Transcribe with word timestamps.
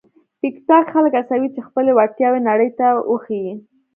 ټیکټاک 0.39 0.85
خلک 0.93 1.13
هڅوي 1.19 1.49
چې 1.55 1.65
خپلې 1.67 1.91
وړتیاوې 1.93 2.39
نړۍ 2.49 2.69
ته 2.79 2.87
وښيي. 3.11 3.53